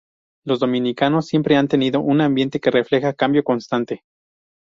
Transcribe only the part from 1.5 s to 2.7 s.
han tenido un ambiente